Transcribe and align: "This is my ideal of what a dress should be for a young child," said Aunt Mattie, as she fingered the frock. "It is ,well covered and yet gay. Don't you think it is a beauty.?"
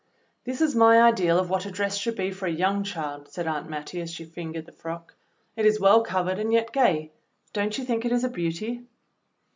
"This 0.45 0.61
is 0.61 0.75
my 0.75 0.99
ideal 0.99 1.37
of 1.37 1.51
what 1.51 1.67
a 1.67 1.69
dress 1.69 1.95
should 1.95 2.15
be 2.15 2.31
for 2.31 2.47
a 2.47 2.51
young 2.51 2.83
child," 2.83 3.27
said 3.31 3.45
Aunt 3.45 3.69
Mattie, 3.69 4.01
as 4.01 4.09
she 4.11 4.25
fingered 4.25 4.65
the 4.65 4.71
frock. 4.71 5.13
"It 5.55 5.63
is 5.63 5.79
,well 5.79 6.01
covered 6.01 6.39
and 6.39 6.51
yet 6.51 6.73
gay. 6.73 7.11
Don't 7.53 7.77
you 7.77 7.85
think 7.85 8.03
it 8.03 8.11
is 8.11 8.23
a 8.23 8.29
beauty.?" 8.29 8.87